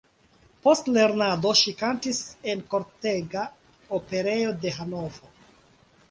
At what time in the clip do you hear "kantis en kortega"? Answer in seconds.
1.81-3.43